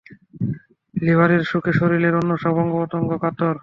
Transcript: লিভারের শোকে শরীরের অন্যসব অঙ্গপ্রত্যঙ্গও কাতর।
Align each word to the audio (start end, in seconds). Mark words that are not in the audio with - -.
লিভারের 0.93 1.43
শোকে 1.43 1.71
শরীরের 1.79 2.13
অন্যসব 2.15 2.53
অঙ্গপ্রত্যঙ্গও 2.57 3.21
কাতর। 3.23 3.55